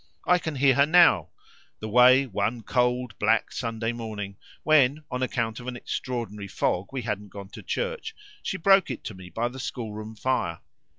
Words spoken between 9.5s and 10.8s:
school room fire.